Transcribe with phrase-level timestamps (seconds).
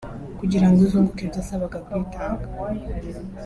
[0.39, 2.45] Kugira ngo uzunguke byasabaga kwitanga